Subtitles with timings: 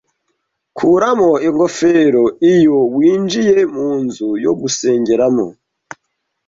[0.77, 5.47] Kuramo ingofero iyo winjiye munzu yo gusengeramo.